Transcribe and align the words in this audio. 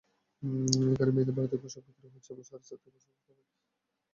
এখানে 0.91 1.11
মেয়েদের 1.11 1.35
ভারতীয় 1.37 1.61
পোশাক 1.63 1.83
বিক্রি 1.87 2.07
হচ্ছে 2.07 2.29
সাড়ে 2.29 2.63
চার 2.63 2.79
থেকে 2.79 2.91
পাঁচ 2.93 3.03
হাজার 3.03 3.19
টাকায়। 3.19 3.49